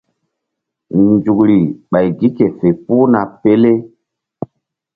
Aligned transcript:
Nzukri 1.03 1.59
ɓay 1.91 2.07
gi 2.19 2.27
ke 2.37 2.45
fe 2.57 2.67
puhna 2.85 3.21
pele. 3.41 3.71